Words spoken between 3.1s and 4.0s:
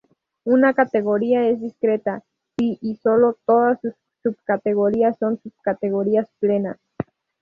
si todas sus